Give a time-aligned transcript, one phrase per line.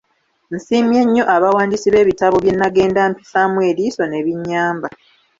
[0.55, 4.87] Nsiimye nnyo abawandiisi b'ebitabo bye nnagendanga mpisaamu eriiso ne binnyamba.